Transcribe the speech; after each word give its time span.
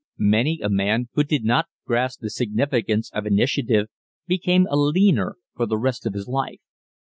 Many 0.17 0.61
a 0.63 0.67
man 0.67 1.09
who 1.13 1.23
did 1.23 1.43
not 1.43 1.67
grasp 1.85 2.21
the 2.21 2.31
significance 2.31 3.11
of 3.13 3.27
initiative 3.27 3.85
became 4.25 4.65
a 4.71 4.75
"leaner" 4.75 5.35
for 5.55 5.67
the 5.67 5.77
rest 5.77 6.07
of 6.07 6.15
his 6.15 6.27
life. 6.27 6.59